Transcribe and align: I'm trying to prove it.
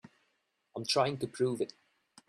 I'm 0.75 0.83
trying 0.83 1.19
to 1.19 1.27
prove 1.27 1.61
it. 1.61 1.73